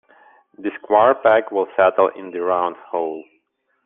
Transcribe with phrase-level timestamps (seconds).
[0.57, 3.23] The square peg will settle in the round hole.